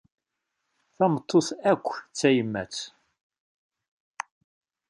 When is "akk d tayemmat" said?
1.71-2.75